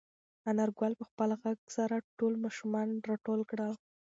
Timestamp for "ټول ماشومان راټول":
2.17-3.41